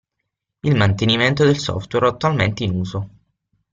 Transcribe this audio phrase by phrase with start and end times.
[0.61, 3.09] Il mantenimento del software attualmente in uso.